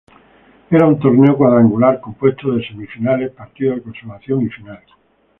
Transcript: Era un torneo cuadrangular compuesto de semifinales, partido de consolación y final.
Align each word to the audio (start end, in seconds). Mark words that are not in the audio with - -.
Era 0.71 0.87
un 0.87 0.97
torneo 0.97 1.37
cuadrangular 1.37 2.01
compuesto 2.01 2.53
de 2.55 2.65
semifinales, 2.67 3.33
partido 3.33 3.75
de 3.75 3.83
consolación 3.83 4.41
y 4.41 4.49
final. 4.49 4.83